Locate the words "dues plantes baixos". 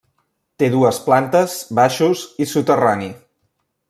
0.75-2.23